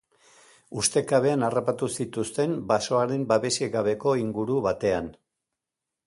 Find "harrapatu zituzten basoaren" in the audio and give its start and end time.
1.47-3.25